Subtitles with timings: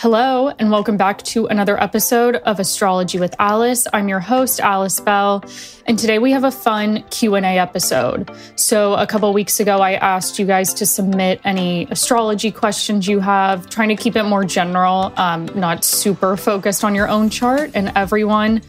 [0.00, 3.88] Hello and welcome back to another episode of Astrology with Alice.
[3.92, 5.42] I'm your host Alice Bell,
[5.86, 8.30] and today we have a fun Q&A episode.
[8.54, 13.18] So, a couple weeks ago I asked you guys to submit any astrology questions you
[13.18, 17.72] have, trying to keep it more general, um, not super focused on your own chart,
[17.74, 18.62] and everyone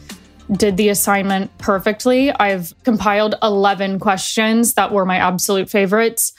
[0.50, 2.32] did the assignment perfectly.
[2.32, 6.32] I've compiled 11 questions that were my absolute favorites.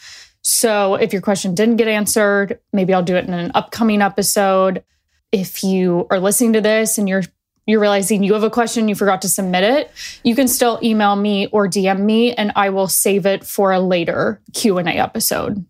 [0.53, 4.83] So if your question didn't get answered, maybe I'll do it in an upcoming episode.
[5.31, 7.23] If you are listening to this and you're
[7.67, 9.91] you're realizing you have a question you forgot to submit it
[10.25, 13.79] you can still email me or dm me and i will save it for a
[13.79, 15.63] later q&a episode.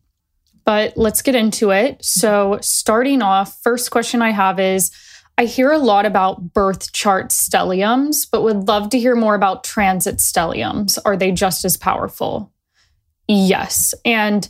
[0.63, 2.03] But let's get into it.
[2.03, 4.89] So starting off first question i have is
[5.38, 9.63] i hear a lot about birth chart stelliums but would love to hear more about
[9.63, 10.98] transit stelliums.
[11.05, 12.52] Are they just as powerful?
[13.27, 13.94] Yes.
[14.03, 14.50] And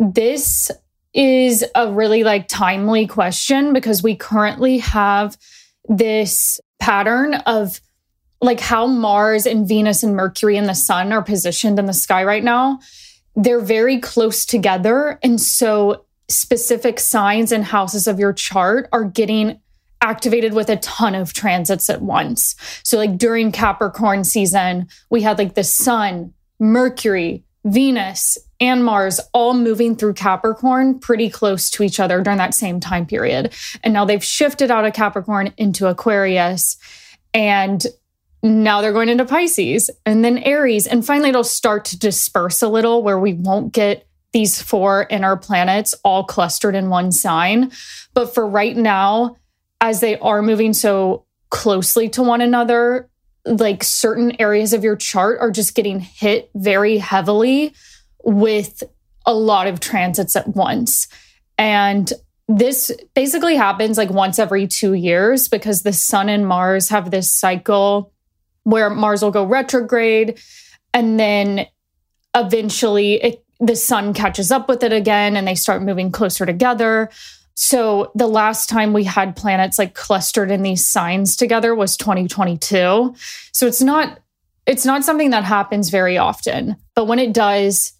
[0.00, 0.70] this
[1.12, 5.36] is a really like timely question because we currently have
[5.88, 7.80] this pattern of
[8.40, 12.24] like how Mars and Venus and Mercury and the sun are positioned in the sky
[12.24, 12.80] right now.
[13.36, 15.18] They're very close together.
[15.22, 19.60] And so specific signs and houses of your chart are getting
[20.00, 22.56] activated with a ton of transits at once.
[22.82, 29.54] So, like during Capricorn season, we had like the sun, Mercury, Venus, and Mars all
[29.54, 33.54] moving through Capricorn pretty close to each other during that same time period.
[33.82, 36.76] And now they've shifted out of Capricorn into Aquarius.
[37.34, 37.84] And
[38.42, 40.86] now they're going into Pisces and then Aries.
[40.86, 45.36] And finally, it'll start to disperse a little where we won't get these four inner
[45.36, 47.72] planets all clustered in one sign.
[48.14, 49.36] But for right now,
[49.80, 53.08] as they are moving so closely to one another,
[53.44, 57.74] like certain areas of your chart are just getting hit very heavily
[58.24, 58.82] with
[59.26, 61.08] a lot of transits at once.
[61.58, 62.12] And
[62.48, 67.32] this basically happens like once every two years because the sun and Mars have this
[67.32, 68.12] cycle
[68.64, 70.40] where Mars will go retrograde
[70.92, 71.66] and then
[72.34, 77.10] eventually it, the sun catches up with it again and they start moving closer together.
[77.62, 83.14] So the last time we had planets like clustered in these signs together was 2022.
[83.52, 84.18] So it's not
[84.64, 87.92] it's not something that happens very often, but when it does,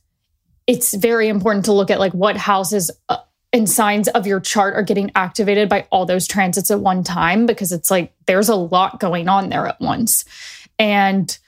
[0.66, 3.18] it's very important to look at like what houses uh,
[3.52, 7.44] and signs of your chart are getting activated by all those transits at one time
[7.44, 10.24] because it's like there's a lot going on there at once.
[10.78, 11.38] And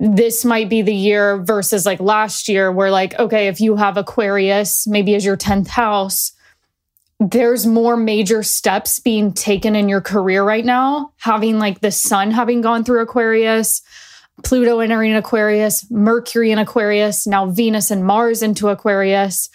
[0.00, 3.96] this might be the year versus like last year where like okay, if you have
[3.96, 6.32] Aquarius maybe as your 10th house,
[7.20, 12.30] there's more major steps being taken in your career right now, having like the sun
[12.30, 13.82] having gone through Aquarius,
[14.42, 19.48] Pluto entering Aquarius, Mercury in Aquarius, now Venus and Mars into Aquarius.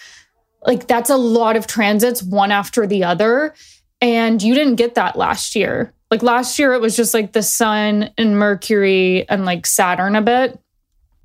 [0.66, 3.54] Like that's a lot of transits one after the other.
[4.02, 5.94] And you didn't get that last year.
[6.10, 10.22] Like last year, it was just like the sun and Mercury and like Saturn a
[10.22, 10.58] bit.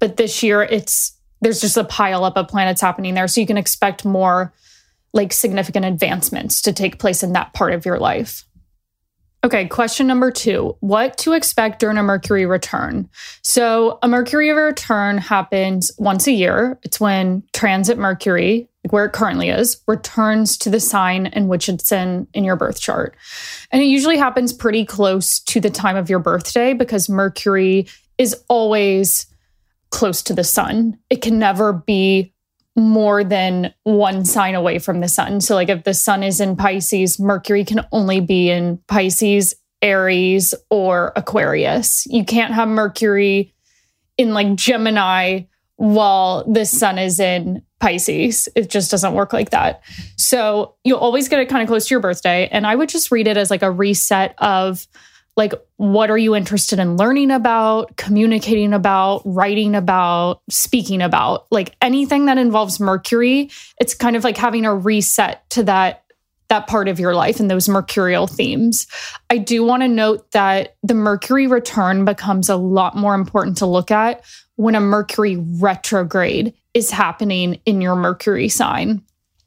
[0.01, 3.29] But this year, it's there's just a pile up of planets happening there.
[3.29, 4.53] So you can expect more
[5.15, 8.45] like significant advancements to take place in that part of your life.
[9.45, 13.11] Okay, question number two What to expect during a Mercury return?
[13.43, 16.79] So, a Mercury return happens once a year.
[16.83, 21.93] It's when transit Mercury, where it currently is, returns to the sign in which it's
[21.93, 23.17] in in your birth chart.
[23.71, 27.87] And it usually happens pretty close to the time of your birthday because Mercury
[28.17, 29.27] is always
[29.91, 30.99] close to the sun.
[31.11, 32.34] It can never be
[32.77, 35.41] more than one sign away from the sun.
[35.41, 40.55] So, like if the sun is in Pisces, Mercury can only be in Pisces, Aries,
[40.71, 42.07] or Aquarius.
[42.07, 43.55] You can't have Mercury
[44.19, 45.43] in like Gemini
[45.77, 48.49] while the sun is in Pisces.
[48.57, 49.83] It just doesn't work like that.
[50.17, 52.49] So, you'll always get it kind of close to your birthday.
[52.49, 54.87] And I would just read it as like a reset of,
[55.37, 61.47] like what are you interested in learning about communicating about writing about speaking about?
[61.51, 63.51] Like anything that involves mercury
[63.81, 66.05] it's kind of like having a reset to that
[66.49, 68.87] that part of your life and those mercurial themes.
[69.31, 73.67] I do want to note that the mercury return becomes a lot more important to
[73.67, 74.23] look at
[74.57, 79.03] when a mercury retrograde is happening in your mercury sign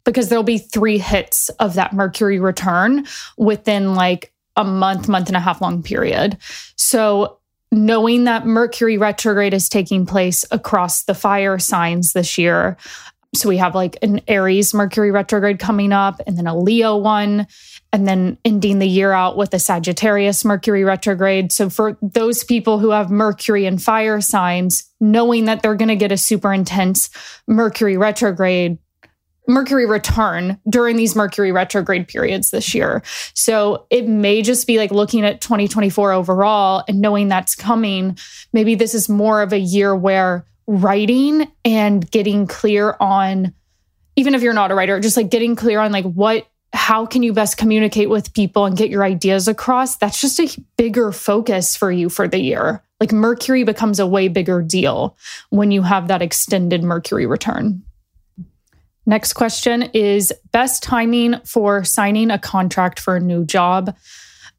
[0.05, 3.05] because there'll be three hits of that mercury return
[3.37, 6.37] within like a month, month and a half long period.
[6.75, 7.37] So,
[7.71, 12.77] knowing that Mercury retrograde is taking place across the fire signs this year.
[13.35, 17.47] So, we have like an Aries Mercury retrograde coming up, and then a Leo one,
[17.93, 21.51] and then ending the year out with a Sagittarius Mercury retrograde.
[21.51, 25.95] So, for those people who have Mercury and fire signs, knowing that they're going to
[25.95, 27.09] get a super intense
[27.47, 28.79] Mercury retrograde
[29.47, 33.01] Mercury return during these Mercury retrograde periods this year.
[33.33, 38.17] So it may just be like looking at 2024 overall and knowing that's coming.
[38.51, 43.53] Maybe this is more of a year where writing and getting clear on,
[44.17, 47.23] even if you're not a writer, just like getting clear on like what, how can
[47.23, 49.95] you best communicate with people and get your ideas across?
[49.95, 52.83] That's just a bigger focus for you for the year.
[52.99, 55.15] Like Mercury becomes a way bigger deal
[55.49, 57.83] when you have that extended Mercury return.
[59.07, 63.95] Next question is best timing for signing a contract for a new job.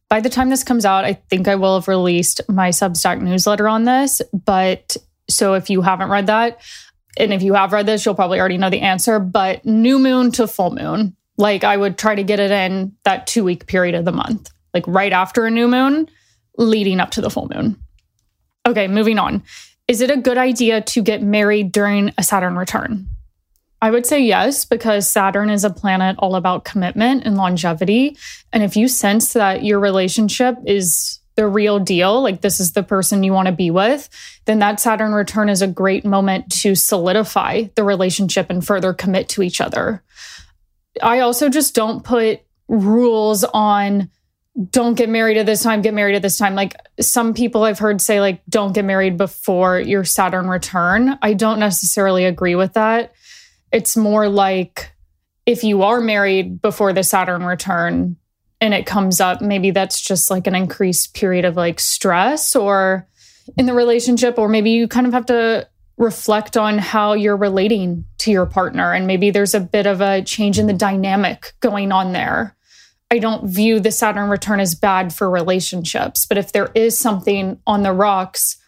[0.09, 3.69] By the time this comes out, I think I will have released my Substack newsletter
[3.69, 4.23] on this.
[4.33, 4.97] But
[5.29, 6.62] so if you haven't read that,
[7.19, 9.19] and if you have read this, you'll probably already know the answer.
[9.19, 13.27] But new moon to full moon, like I would try to get it in that
[13.27, 16.09] two week period of the month, like right after a new moon,
[16.56, 17.77] leading up to the full moon.
[18.65, 19.43] Okay, moving on.
[19.89, 23.11] Is it a good idea to get married during a Saturn return?
[23.81, 28.17] I would say yes, because Saturn is a planet all about commitment and longevity.
[28.53, 32.83] And if you sense that your relationship is the real deal, like this is the
[32.83, 34.09] person you want to be with,
[34.47, 39.29] then that Saturn return is a great moment to solidify the relationship and further commit
[39.29, 40.03] to each other.
[41.01, 44.11] I also just don't put rules on
[44.71, 46.57] don't get married at this time, get married at this time.
[46.57, 51.17] Like some people I've heard say, like, don't get married before your Saturn return.
[51.23, 53.15] I don't necessarily agree with that
[53.73, 54.93] it's more like
[55.47, 58.17] if you are married before the Saturn return
[58.61, 63.06] and it comes up, maybe that's just like an increased period of like stress or
[63.56, 65.67] in the relationship, or maybe you kind of have to
[65.97, 68.93] reflect on how you're relating to your partner.
[68.93, 72.56] And maybe there's a bit of a change in the dynamic going on there.
[73.11, 77.59] I don't view the Saturn return as bad for relationships, but if there is something
[77.67, 78.59] on the rocks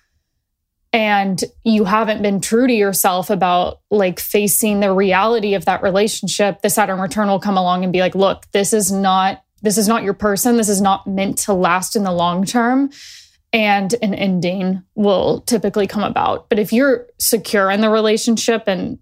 [0.93, 6.63] and you haven't been true to yourself about like facing the reality of that relationship
[6.63, 9.89] the saturn return will come along and be like look this is not this is
[9.89, 10.57] not your person.
[10.57, 12.91] This is not meant to last in the long term.
[13.53, 16.49] And an ending will typically come about.
[16.49, 18.99] But if you're secure in the relationship and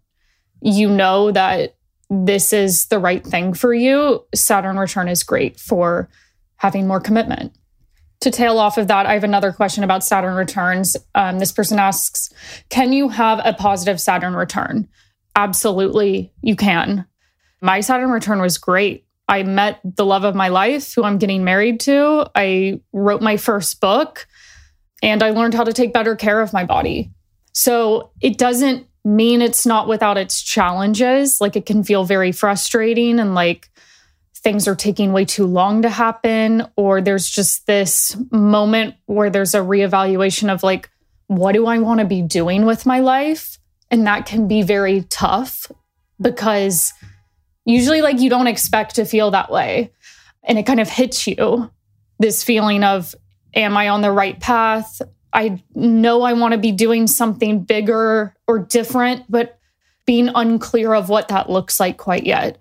[0.62, 1.76] you know that
[2.08, 6.08] this is the right thing for you saturn return is great for
[6.56, 7.52] having more commitment
[8.20, 10.96] to tail off of that, I have another question about Saturn returns.
[11.14, 12.30] Um, this person asks
[12.68, 14.88] Can you have a positive Saturn return?
[15.36, 17.06] Absolutely, you can.
[17.60, 19.06] My Saturn return was great.
[19.28, 22.28] I met the love of my life, who I'm getting married to.
[22.34, 24.26] I wrote my first book
[25.02, 27.10] and I learned how to take better care of my body.
[27.52, 31.40] So it doesn't mean it's not without its challenges.
[31.40, 33.68] Like it can feel very frustrating and like
[34.38, 39.54] things are taking way too long to happen, or there's just this moment where there's
[39.54, 40.88] a reevaluation of like,
[41.26, 43.58] what do I want to be doing with my life?
[43.90, 45.70] And that can be very tough
[46.20, 46.92] because
[47.64, 49.92] usually, like, you don't expect to feel that way.
[50.42, 51.70] And it kind of hits you
[52.18, 53.14] this feeling of,
[53.54, 55.02] am I on the right path?
[55.32, 59.58] I know I want to be doing something bigger or different, but
[60.06, 62.56] being unclear of what that looks like quite yet.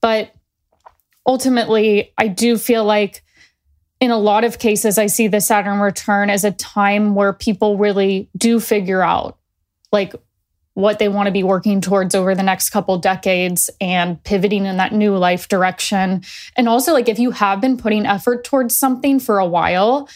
[0.00, 0.32] But
[1.26, 3.22] ultimately, I do feel like
[4.00, 7.78] in a lot of cases, I see the Saturn return as a time where people
[7.78, 9.38] really do figure out
[9.90, 10.14] like
[10.74, 14.76] what they want to be working towards over the next couple decades and pivoting in
[14.76, 16.22] that new life direction.
[16.54, 20.06] And also, like, if you have been putting effort towards something for a while,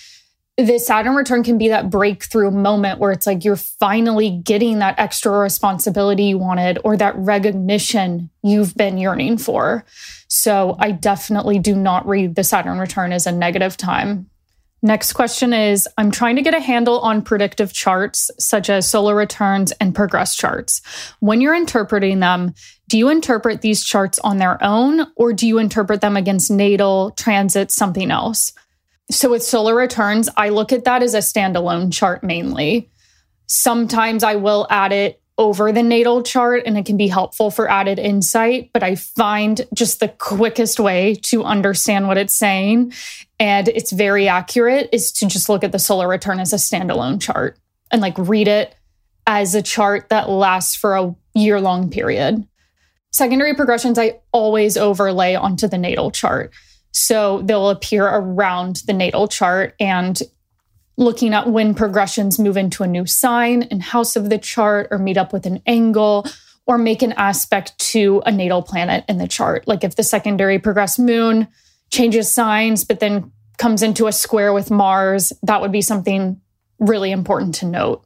[0.65, 4.99] the Saturn return can be that breakthrough moment where it's like you're finally getting that
[4.99, 9.85] extra responsibility you wanted or that recognition you've been yearning for.
[10.29, 14.31] So I definitely do not read the Saturn return as a negative time.
[14.83, 19.15] Next question is I'm trying to get a handle on predictive charts such as solar
[19.15, 20.81] returns and progress charts.
[21.21, 22.55] When you're interpreting them,
[22.89, 27.11] do you interpret these charts on their own or do you interpret them against natal,
[27.13, 28.53] transit, something else?
[29.11, 32.91] So with solar returns, I look at that as a standalone chart mainly.
[33.47, 37.69] Sometimes I will add it over the natal chart and it can be helpful for
[37.69, 38.71] added insight.
[38.73, 42.93] But I find just the quickest way to understand what it's saying
[43.41, 47.21] and it's very accurate is to just look at the solar return as a standalone
[47.21, 47.59] chart
[47.91, 48.77] and like read it
[49.27, 52.47] as a chart that lasts for a year long period.
[53.13, 56.53] Secondary progressions, I always overlay onto the natal chart.
[56.93, 60.21] So they'll appear around the natal chart and
[60.97, 64.99] looking at when progressions move into a new sign and house of the chart or
[64.99, 66.27] meet up with an angle
[66.67, 69.67] or make an aspect to a natal planet in the chart.
[69.67, 71.49] Like if the secondary progressed moon
[71.91, 76.41] changes signs, but then comes into a square with Mars, that would be something
[76.79, 78.05] really important to note.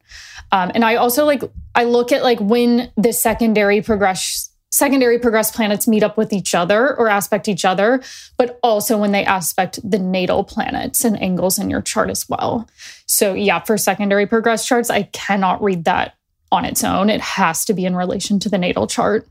[0.51, 1.43] Um, and I also like,
[1.75, 6.53] I look at like when the secondary progress secondary progressed planets meet up with each
[6.53, 8.03] other or aspect each other,
[8.37, 12.67] but also when they aspect the natal planets and angles in your chart as well.
[13.05, 16.15] So, yeah, for secondary progressed charts, I cannot read that
[16.51, 17.09] on its own.
[17.09, 19.27] It has to be in relation to the natal chart.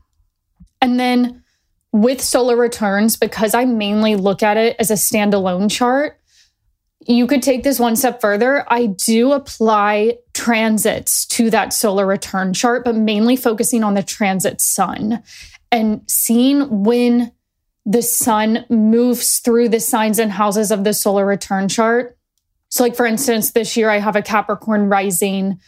[0.81, 1.43] And then
[1.91, 6.19] with solar returns, because I mainly look at it as a standalone chart,
[7.07, 8.65] you could take this one step further.
[8.71, 14.59] I do apply transits to that solar return chart, but mainly focusing on the transit
[14.59, 15.21] sun
[15.71, 17.31] and seeing when
[17.85, 22.17] the sun moves through the signs and houses of the solar return chart.
[22.69, 25.59] So, like for instance, this year I have a Capricorn rising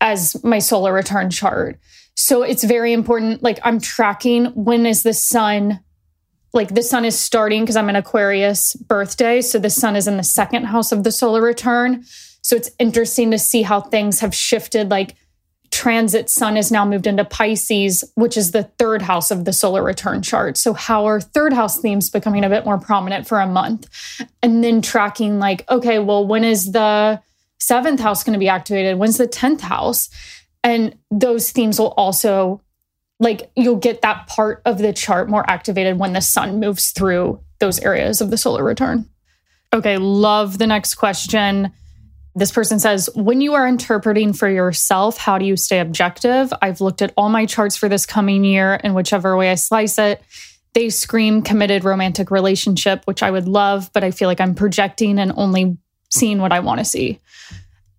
[0.00, 1.80] as my solar return chart.
[2.16, 3.42] So it's very important.
[3.42, 5.80] Like I'm tracking when is the sun
[6.54, 9.42] like the sun is starting because I'm an Aquarius birthday.
[9.42, 12.04] So the sun is in the second house of the solar return.
[12.42, 14.90] So it's interesting to see how things have shifted.
[14.90, 15.16] Like
[15.72, 19.82] transit sun is now moved into Pisces, which is the third house of the solar
[19.82, 20.56] return chart.
[20.56, 23.88] So how are third house themes becoming a bit more prominent for a month?
[24.40, 27.20] And then tracking like, okay, well, when is the
[27.58, 28.98] seventh house going to be activated?
[28.98, 30.08] When's the 10th house?
[30.62, 32.60] And those themes will also
[33.20, 37.40] like you'll get that part of the chart more activated when the sun moves through
[37.58, 39.08] those areas of the solar return.
[39.72, 41.72] Okay, love the next question.
[42.36, 46.52] This person says, when you are interpreting for yourself, how do you stay objective?
[46.60, 49.98] I've looked at all my charts for this coming year, and whichever way I slice
[49.98, 50.20] it,
[50.72, 55.20] they scream committed romantic relationship, which I would love, but I feel like I'm projecting
[55.20, 55.78] and only
[56.10, 57.20] seeing what I want to see.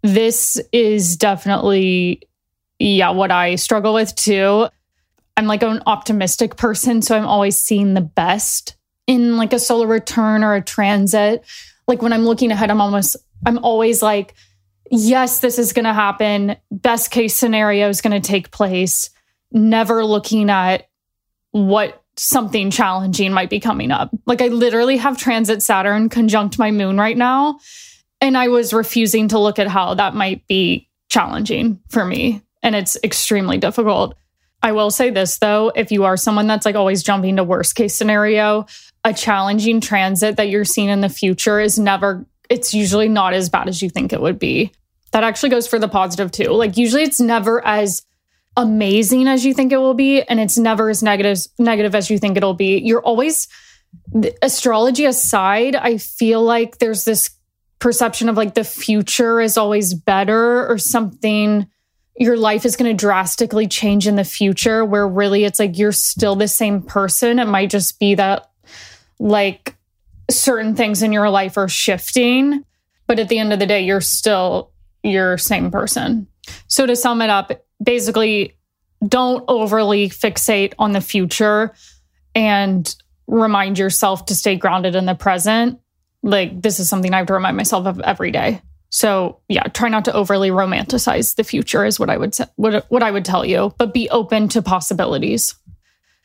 [0.01, 2.21] This is definitely,
[2.77, 4.67] yeah, what I struggle with too.
[5.37, 7.01] I'm like an optimistic person.
[7.01, 8.75] So I'm always seeing the best
[9.07, 11.43] in like a solar return or a transit.
[11.87, 13.15] Like when I'm looking ahead, I'm almost,
[13.45, 14.33] I'm always like,
[14.89, 16.55] yes, this is going to happen.
[16.71, 19.09] Best case scenario is going to take place.
[19.51, 20.89] Never looking at
[21.51, 24.09] what something challenging might be coming up.
[24.25, 27.59] Like I literally have transit Saturn conjunct my moon right now.
[28.21, 32.41] And I was refusing to look at how that might be challenging for me.
[32.63, 34.15] And it's extremely difficult.
[34.65, 37.75] I will say this though, if you are someone that's like always jumping to worst
[37.75, 38.65] case scenario,
[39.03, 43.47] a challenging transit that you're seeing in the future is never it's usually not as
[43.47, 44.71] bad as you think it would be.
[45.11, 46.49] That actually goes for the positive too.
[46.49, 48.01] Like usually it's never as
[48.57, 52.17] amazing as you think it will be and it's never as negative negative as you
[52.17, 52.79] think it'll be.
[52.79, 53.47] You're always
[54.41, 57.29] astrology aside, I feel like there's this
[57.77, 61.67] perception of like the future is always better or something
[62.17, 65.91] your life is going to drastically change in the future where really it's like you're
[65.91, 67.39] still the same person.
[67.39, 68.49] It might just be that
[69.19, 69.75] like
[70.29, 72.63] certain things in your life are shifting
[73.07, 74.71] but at the end of the day you're still
[75.03, 76.27] your same person.
[76.67, 77.51] So to sum it up
[77.83, 78.57] basically
[79.05, 81.73] don't overly fixate on the future
[82.33, 82.95] and
[83.27, 85.79] remind yourself to stay grounded in the present.
[86.23, 89.89] Like this is something i have to remind myself of every day so yeah, try
[89.89, 93.25] not to overly romanticize the future is what I would say, what, what I would
[93.25, 95.55] tell you, but be open to possibilities.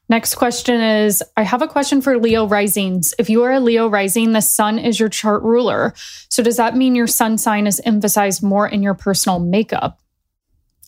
[0.08, 3.14] Next question is I have a question for Leo risings.
[3.18, 5.94] If you are a Leo rising, the sun is your chart ruler.
[6.28, 10.00] So does that mean your sun sign is emphasized more in your personal makeup?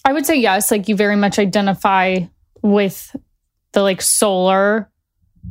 [0.05, 2.21] I would say yes, like you very much identify
[2.63, 3.15] with
[3.73, 4.91] the like solar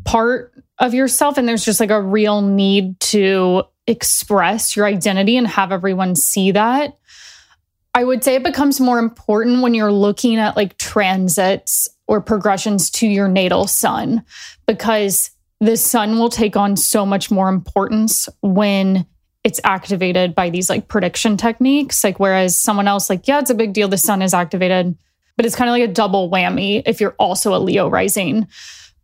[0.03, 5.47] part of yourself and there's just like a real need to express your identity and
[5.47, 6.97] have everyone see that.
[7.93, 12.89] I would say it becomes more important when you're looking at like transits or progressions
[12.91, 14.23] to your natal sun
[14.65, 19.05] because the sun will take on so much more importance when
[19.43, 22.03] it's activated by these like prediction techniques.
[22.03, 24.95] Like, whereas someone else, like, yeah, it's a big deal, the sun is activated,
[25.35, 28.47] but it's kind of like a double whammy if you're also a Leo rising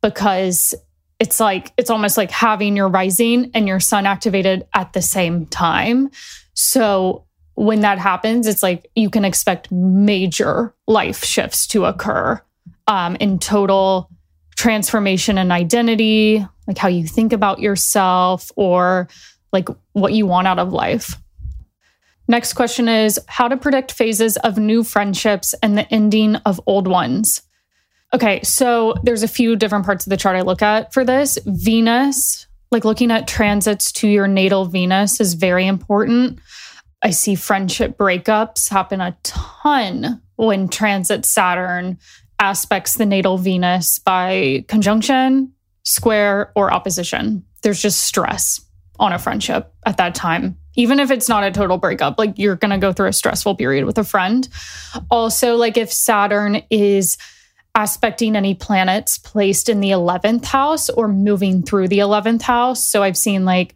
[0.01, 0.73] because
[1.19, 5.45] it's like it's almost like having your rising and your sun activated at the same
[5.47, 6.09] time.
[6.53, 12.39] So when that happens, it's like you can expect major life shifts to occur
[12.87, 14.09] um, in total
[14.55, 19.07] transformation and identity, like how you think about yourself or
[19.51, 21.15] like what you want out of life.
[22.27, 26.87] Next question is how to predict phases of new friendships and the ending of old
[26.87, 27.41] ones.
[28.13, 31.37] Okay, so there's a few different parts of the chart I look at for this.
[31.45, 36.39] Venus, like looking at transits to your natal Venus is very important.
[37.01, 41.97] I see friendship breakups happen a ton when transit Saturn
[42.39, 45.51] aspects the natal Venus by conjunction,
[45.83, 47.43] square, or opposition.
[47.61, 48.61] There's just stress
[48.99, 50.57] on a friendship at that time.
[50.75, 53.55] Even if it's not a total breakup, like you're going to go through a stressful
[53.55, 54.47] period with a friend.
[55.09, 57.17] Also, like if Saturn is
[57.77, 62.89] aspecting any planets placed in the 11th house or moving through the 11th house.
[62.89, 63.75] So I've seen like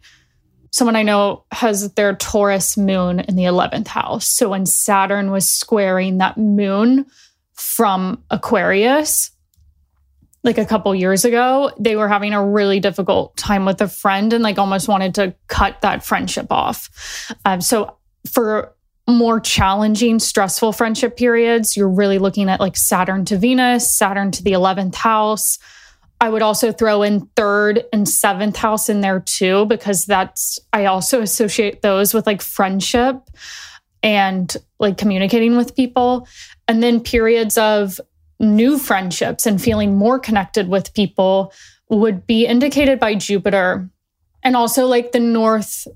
[0.72, 4.26] someone I know has their Taurus moon in the 11th house.
[4.26, 7.06] So when Saturn was squaring that moon
[7.52, 9.30] from Aquarius,
[10.42, 14.32] like a couple years ago, they were having a really difficult time with a friend
[14.32, 17.30] and like almost wanted to cut that friendship off.
[17.44, 18.74] Um, so for
[19.12, 24.42] more challenging, stressful friendship periods, you're really looking at like Saturn to Venus, Saturn to
[24.42, 25.58] the 11th house.
[26.20, 30.84] I would also throw in third and seventh house in there too, because that's, I
[30.84, 33.16] also associate those with like friendship
[34.04, 36.28] and like communicating with people.
[36.68, 38.00] And then periods of
[38.38, 41.52] new friendships and feeling more connected with people
[41.88, 43.90] would be indicated by Jupiter.
[44.44, 45.88] And also like the north,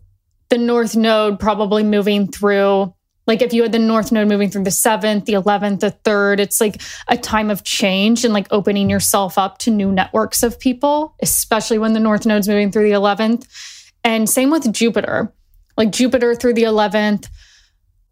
[0.48, 2.92] the north node probably moving through
[3.26, 6.38] like if you had the north node moving through the seventh, the 11th, the third,
[6.38, 10.60] it's like a time of change and like opening yourself up to new networks of
[10.60, 13.46] people, especially when the north node's moving through the 11th.
[14.04, 15.32] And same with Jupiter,
[15.76, 17.26] like Jupiter through the 11th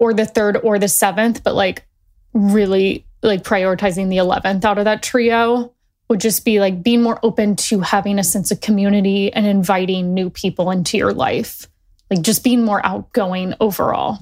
[0.01, 1.87] or the third or the seventh, but like
[2.33, 5.73] really like prioritizing the 11th out of that trio
[6.09, 10.13] would just be like being more open to having a sense of community and inviting
[10.13, 11.69] new people into your life,
[12.11, 14.19] like just being more outgoing overall.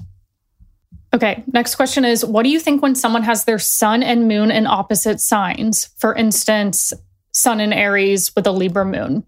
[1.13, 4.49] Okay, next question is What do you think when someone has their sun and moon
[4.49, 5.89] in opposite signs?
[5.97, 6.91] For instance,
[7.31, 9.23] sun in Aries with a Libra moon.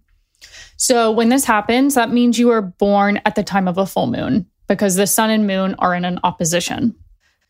[0.77, 4.08] So, when this happens, that means you were born at the time of a full
[4.08, 6.96] moon because the sun and moon are in an opposition.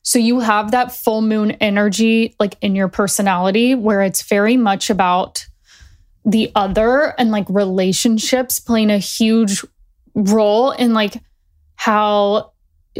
[0.03, 4.89] So, you have that full moon energy like in your personality where it's very much
[4.89, 5.45] about
[6.25, 9.63] the other and like relationships playing a huge
[10.13, 11.21] role in like
[11.75, 12.51] how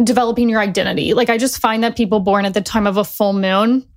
[0.03, 1.13] developing your identity.
[1.13, 3.87] Like I just find that people born at the time of a full moon,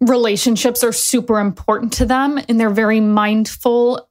[0.00, 4.08] relationships are super important to them and they're very mindful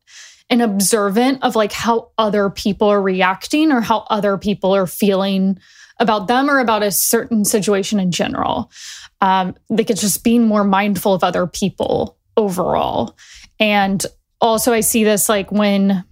[0.49, 5.59] and observant of like how other people are reacting or how other people are feeling
[5.99, 8.71] about them or about a certain situation in general.
[9.19, 13.17] Um, like it's just being more mindful of other people overall.
[13.59, 14.05] And
[14.39, 16.03] also, I see this like when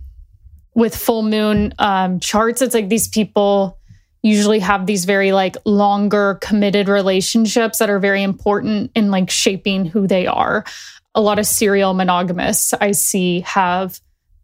[0.74, 3.78] with full moon um, charts, it's like these people
[4.26, 9.86] usually have these very like longer committed relationships that are very important in like shaping
[9.86, 10.66] who they are.
[11.14, 14.00] A lot of serial monogamists I see have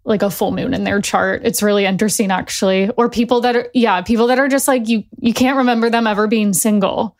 [0.05, 1.41] like a full moon in their chart.
[1.45, 2.91] It's really interesting actually.
[2.91, 6.05] Or people that are yeah, people that are just like you you can't remember them
[6.05, 7.17] ever being single.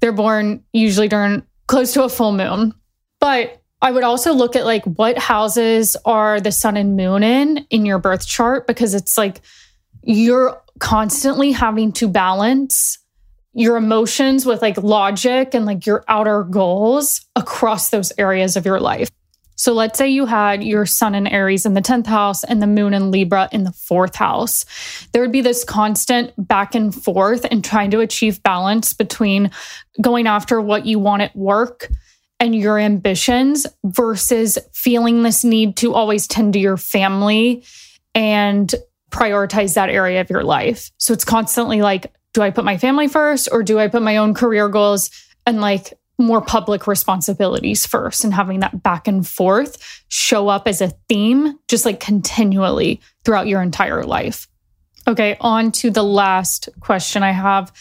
[0.00, 2.74] They're born usually during close to a full moon.
[3.18, 7.66] But I would also look at like what houses are the sun and moon in
[7.70, 9.40] in your birth chart because it's like
[10.04, 12.98] you're constantly having to balance
[13.54, 18.80] your emotions with like logic and like your outer goals across those areas of your
[18.80, 19.08] life.
[19.56, 22.66] So let's say you had your sun in Aries in the 10th house and the
[22.66, 24.64] moon in Libra in the fourth house.
[25.12, 29.52] There would be this constant back and forth and trying to achieve balance between
[30.00, 31.88] going after what you want at work
[32.40, 37.64] and your ambitions versus feeling this need to always tend to your family
[38.12, 38.74] and
[39.14, 40.90] prioritize that area of your life.
[40.98, 44.16] So it's constantly like, do I put my family first or do I put my
[44.16, 45.10] own career goals
[45.46, 50.80] and like more public responsibilities first and having that back and forth show up as
[50.80, 54.48] a theme, just like continually throughout your entire life.
[55.06, 57.72] Okay, on to the last question I have.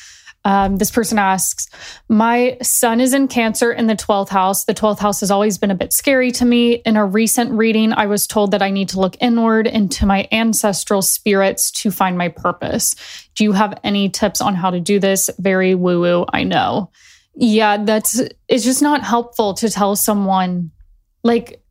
[0.46, 1.70] Um, this person asks,
[2.10, 4.66] My sun is in Cancer in the 12th house.
[4.66, 6.74] The 12th house has always been a bit scary to me.
[6.86, 10.28] In a recent reading, I was told that I need to look inward into my
[10.32, 12.96] ancestral spirits to find my purpose.
[13.36, 15.30] Do you have any tips on how to do this?
[15.40, 16.92] Very woo woo, I know.
[17.36, 20.72] Yeah, that's it's just not helpful to tell someone
[21.24, 21.63] like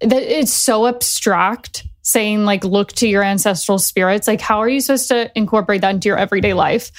[0.00, 4.28] that it's so abstract saying like look to your ancestral spirits.
[4.28, 6.90] Like how are you supposed to incorporate that into your everyday life?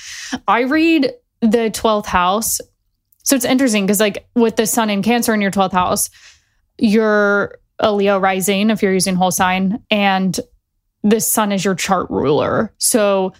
[0.48, 2.60] I read the 12th house.
[3.24, 6.10] So it's interesting because like with the sun in cancer in your 12th house
[6.78, 10.40] you're a leo rising if you're using whole sign and
[11.04, 12.74] the sun is your chart ruler.
[12.78, 13.34] So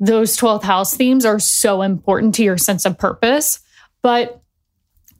[0.00, 3.60] those 12th house themes are so important to your sense of purpose.
[4.02, 4.42] But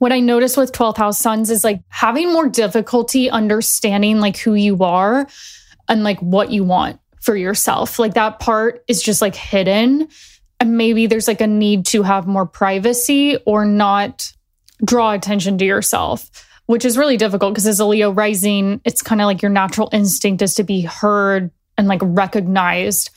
[0.05, 4.53] what I notice with 12th house suns is like having more difficulty understanding like who
[4.53, 5.27] you are
[5.89, 7.97] and like what you want for yourself.
[7.97, 10.07] Like that part is just like hidden.
[10.59, 14.31] And maybe there's like a need to have more privacy or not
[14.85, 16.29] draw attention to yourself,
[16.67, 19.89] which is really difficult because as a Leo rising, it's kind of like your natural
[19.91, 23.09] instinct is to be heard and like recognized.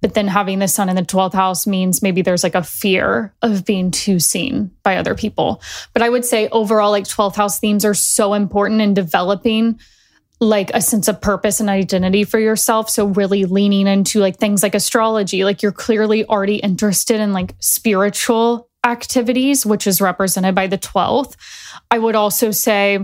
[0.00, 3.34] But then having the sun in the 12th house means maybe there's like a fear
[3.42, 5.62] of being too seen by other people.
[5.92, 9.80] But I would say overall, like 12th house themes are so important in developing
[10.38, 12.90] like a sense of purpose and identity for yourself.
[12.90, 17.54] So really leaning into like things like astrology, like you're clearly already interested in like
[17.60, 21.36] spiritual activities, which is represented by the 12th.
[21.90, 22.98] I would also say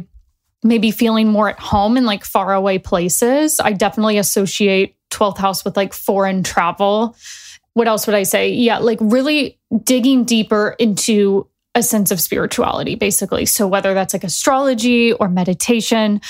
[0.62, 3.58] maybe feeling more at home in like far away places.
[3.58, 7.16] I definitely associate 12th house with like foreign travel.
[7.74, 8.50] What else would I say?
[8.50, 13.46] Yeah, like really digging deeper into a sense of spirituality, basically.
[13.46, 16.20] So, whether that's like astrology or meditation,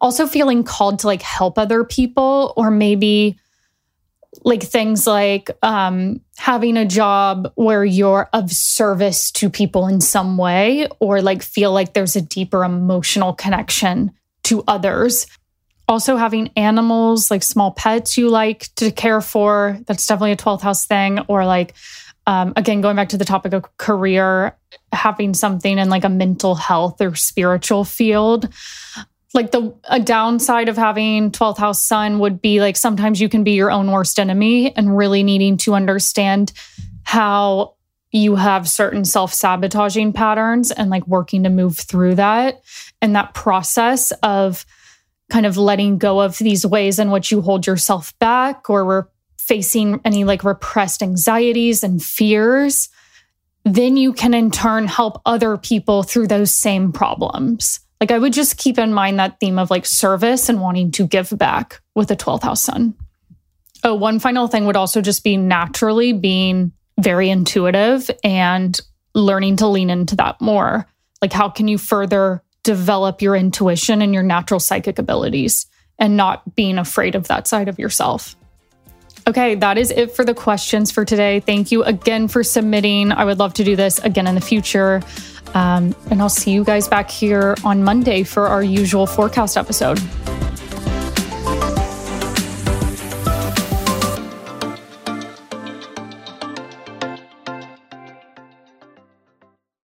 [0.00, 3.38] also feeling called to like help other people, or maybe
[4.44, 10.36] like things like um, having a job where you're of service to people in some
[10.36, 14.12] way, or like feel like there's a deeper emotional connection
[14.44, 15.26] to others.
[15.86, 20.62] Also, having animals like small pets you like to care for, that's definitely a 12th
[20.62, 21.74] house thing, or like
[22.26, 24.56] um, again, going back to the topic of career,
[24.92, 28.48] having something in like a mental health or spiritual field.
[29.34, 33.42] Like the a downside of having 12th house sun would be like sometimes you can
[33.42, 36.52] be your own worst enemy and really needing to understand
[37.02, 37.74] how
[38.12, 42.62] you have certain self sabotaging patterns and like working to move through that.
[43.02, 44.64] And that process of
[45.34, 50.00] kind of letting go of these ways in which you hold yourself back or facing
[50.04, 52.88] any like repressed anxieties and fears,
[53.64, 57.80] then you can in turn help other people through those same problems.
[58.00, 61.06] Like I would just keep in mind that theme of like service and wanting to
[61.08, 62.94] give back with a 12th house sun.
[63.82, 66.70] Oh, one final thing would also just be naturally being
[67.00, 68.80] very intuitive and
[69.14, 70.86] learning to lean into that more.
[71.20, 75.66] Like, how can you further develop your intuition and your natural psychic abilities
[75.98, 78.34] and not being afraid of that side of yourself?
[79.26, 81.40] Okay, that is it for the questions for today.
[81.40, 83.12] Thank you again for submitting.
[83.12, 85.00] I would love to do this again in the future.
[85.54, 90.00] Um, and I'll see you guys back here on Monday for our usual forecast episode.